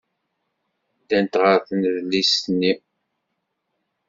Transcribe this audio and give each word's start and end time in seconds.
Ddant 1.01 1.33
ɣer 1.41 1.57
tnedlist-nni. 1.67 2.73